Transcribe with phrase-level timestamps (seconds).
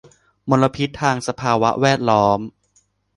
[0.49, 2.39] มลพิษทางสภาวะแวดล้อม